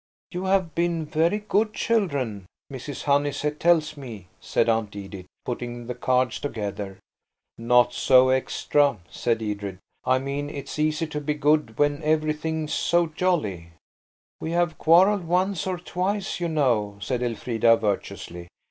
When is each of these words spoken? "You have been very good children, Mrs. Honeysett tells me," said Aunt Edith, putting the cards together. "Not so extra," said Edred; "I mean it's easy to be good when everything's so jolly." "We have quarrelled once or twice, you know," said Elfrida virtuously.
"You 0.31 0.45
have 0.45 0.73
been 0.73 1.05
very 1.05 1.37
good 1.37 1.75
children, 1.75 2.47
Mrs. 2.73 3.03
Honeysett 3.03 3.59
tells 3.59 3.95
me," 3.95 4.25
said 4.39 4.67
Aunt 4.67 4.95
Edith, 4.95 5.27
putting 5.45 5.85
the 5.85 5.93
cards 5.93 6.39
together. 6.39 6.97
"Not 7.59 7.93
so 7.93 8.29
extra," 8.29 8.97
said 9.11 9.43
Edred; 9.43 9.77
"I 10.03 10.17
mean 10.17 10.49
it's 10.49 10.79
easy 10.79 11.05
to 11.05 11.21
be 11.21 11.35
good 11.35 11.77
when 11.77 12.01
everything's 12.01 12.73
so 12.73 13.05
jolly." 13.09 13.73
"We 14.39 14.49
have 14.53 14.79
quarrelled 14.79 15.25
once 15.25 15.67
or 15.67 15.77
twice, 15.77 16.39
you 16.39 16.47
know," 16.47 16.97
said 16.99 17.21
Elfrida 17.21 17.77
virtuously. 17.77 18.47